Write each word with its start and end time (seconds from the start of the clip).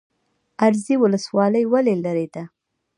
ازرې 0.67 0.95
ولسوالۍ 1.03 1.63
ولې 1.71 1.95
لیرې 2.03 2.27
ده؟ 2.33 2.43